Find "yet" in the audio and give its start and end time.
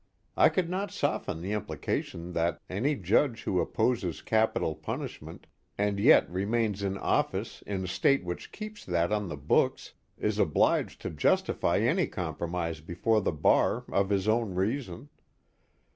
5.99-6.27